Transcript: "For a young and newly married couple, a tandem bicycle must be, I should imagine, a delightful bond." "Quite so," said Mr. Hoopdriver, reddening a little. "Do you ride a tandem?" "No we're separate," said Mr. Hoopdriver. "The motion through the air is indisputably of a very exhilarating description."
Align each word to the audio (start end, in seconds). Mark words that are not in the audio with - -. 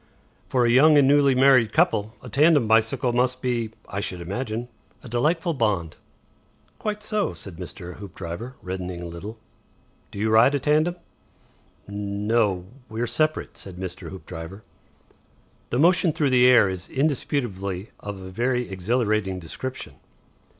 "For 0.49 0.65
a 0.65 0.69
young 0.71 0.97
and 0.97 1.07
newly 1.07 1.35
married 1.35 1.71
couple, 1.73 2.15
a 2.23 2.27
tandem 2.27 2.67
bicycle 2.67 3.13
must 3.13 3.39
be, 3.39 3.69
I 3.87 3.99
should 3.99 4.19
imagine, 4.19 4.67
a 5.03 5.07
delightful 5.07 5.53
bond." 5.53 5.97
"Quite 6.79 7.03
so," 7.03 7.33
said 7.35 7.57
Mr. 7.57 7.97
Hoopdriver, 7.97 8.55
reddening 8.63 9.01
a 9.01 9.05
little. 9.07 9.37
"Do 10.09 10.17
you 10.17 10.31
ride 10.31 10.55
a 10.55 10.59
tandem?" 10.59 10.95
"No 11.87 12.65
we're 12.89 13.05
separate," 13.05 13.55
said 13.57 13.75
Mr. 13.75 14.09
Hoopdriver. 14.09 14.63
"The 15.69 15.77
motion 15.77 16.13
through 16.13 16.31
the 16.31 16.47
air 16.49 16.67
is 16.67 16.89
indisputably 16.89 17.91
of 17.99 18.19
a 18.19 18.31
very 18.31 18.67
exhilarating 18.71 19.37
description." 19.37 19.97